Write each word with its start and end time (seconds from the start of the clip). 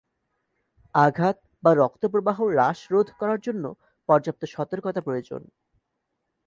আঘাত 0.95 1.37
বা 1.63 1.71
রক্ত 1.73 2.03
প্রবাহ 2.05 2.37
হ্রাস 2.47 2.79
রোধ 2.91 3.07
করার 3.19 3.39
জন্য 3.41 3.63
পর্যাপ্ত 4.09 4.41
সতর্কতা 4.45 5.01
প্রয়োজন। 5.01 5.41